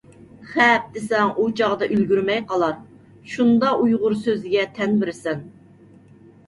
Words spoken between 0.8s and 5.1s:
دېسەڭ ئۇچاغدا ئۈلگۈرمەي قالار، شۇندا ئۇيغۇر سۆزىگە تەن